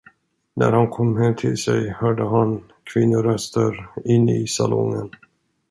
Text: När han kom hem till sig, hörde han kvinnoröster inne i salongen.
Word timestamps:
När 0.53 0.71
han 0.71 0.89
kom 0.89 1.17
hem 1.17 1.35
till 1.35 1.57
sig, 1.57 1.89
hörde 1.89 2.23
han 2.23 2.63
kvinnoröster 2.83 3.89
inne 4.05 4.37
i 4.41 4.47
salongen. 4.47 5.09